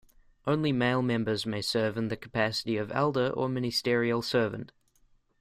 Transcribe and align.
Only 0.47 0.71
male 0.71 1.03
members 1.03 1.45
may 1.45 1.61
serve 1.61 1.95
in 1.95 2.07
the 2.07 2.17
capacity 2.17 2.75
of 2.75 2.91
elder 2.91 3.29
or 3.29 3.47
ministerial 3.47 4.23
servant. 4.23 4.71